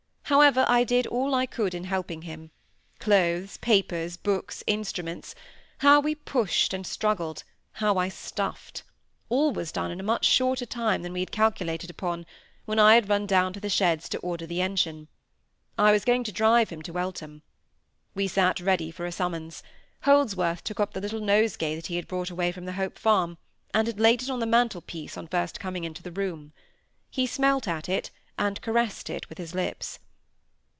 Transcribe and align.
However, 0.31 0.63
I 0.69 0.85
did 0.85 1.07
all 1.07 1.35
I 1.35 1.45
could 1.45 1.73
in 1.73 1.83
helping 1.83 2.21
him: 2.21 2.51
clothes, 2.99 3.57
papers, 3.57 4.15
books, 4.15 4.63
instruments; 4.65 5.35
how 5.79 5.99
we 5.99 6.15
pushed 6.15 6.73
and 6.73 6.87
struggled—how 6.87 7.97
I 7.97 8.07
stuffed. 8.07 8.83
All 9.27 9.51
was 9.51 9.73
done 9.73 9.91
in 9.91 9.99
a 9.99 10.03
much 10.03 10.23
shorter 10.23 10.65
time 10.65 11.01
than 11.01 11.11
we 11.11 11.19
had 11.19 11.33
calculated 11.33 11.89
upon, 11.89 12.25
when 12.63 12.79
I 12.79 12.95
had 12.95 13.09
run 13.09 13.27
down 13.27 13.51
to 13.51 13.59
the 13.59 13.67
sheds 13.67 14.07
to 14.07 14.19
order 14.19 14.45
the 14.47 14.61
engine. 14.61 15.09
I 15.77 15.91
was 15.91 16.05
going 16.05 16.23
to 16.23 16.31
drive 16.31 16.69
him 16.69 16.81
to 16.83 16.97
Eltham. 16.97 17.41
We 18.15 18.29
sate 18.29 18.61
ready 18.61 18.89
for 18.89 19.05
a 19.05 19.11
summons. 19.11 19.63
Holdsworth 20.03 20.63
took 20.63 20.79
up 20.79 20.93
the 20.93 21.01
little 21.01 21.19
nosegay 21.19 21.75
that 21.75 21.87
he 21.87 21.97
had 21.97 22.07
brought 22.07 22.29
away 22.29 22.53
from 22.53 22.63
the 22.63 22.71
Hope 22.79 22.97
Farm, 22.97 23.37
and 23.73 23.85
had 23.85 23.99
laid 23.99 24.29
on 24.29 24.39
the 24.39 24.45
mantel 24.45 24.79
piece 24.79 25.17
on 25.17 25.27
first 25.27 25.59
coming 25.59 25.83
into 25.83 26.01
the 26.01 26.09
room. 26.09 26.53
He 27.09 27.27
smelt 27.27 27.67
at 27.67 27.89
it, 27.89 28.11
and 28.39 28.61
caressed 28.61 29.09
it 29.09 29.27
with 29.27 29.37
his 29.37 29.53
lips. 29.53 29.99